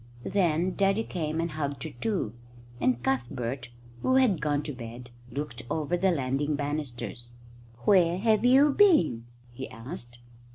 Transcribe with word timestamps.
Then 0.25 0.73
Daddy 0.73 1.03
came 1.03 1.39
and 1.39 1.51
hugged 1.51 1.83
her 1.83 1.91
too, 1.91 2.33
and 2.79 3.03
Cuthbert, 3.03 3.69
who 4.01 4.15
had 4.15 4.41
gone 4.41 4.63
to 4.63 4.73
bed, 4.73 5.11
looked 5.29 5.61
over 5.69 5.95
the 5.95 6.09
landing 6.09 6.55
banisters. 6.55 7.29
"Where 7.85 8.17
have 8.17 8.43
you 8.43 8.71
been?" 8.71 9.27
he 9.51 9.69
asked. 9.69 10.17